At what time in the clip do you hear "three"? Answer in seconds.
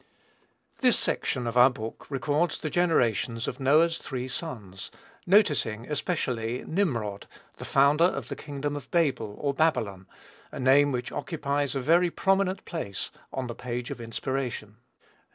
3.99-4.27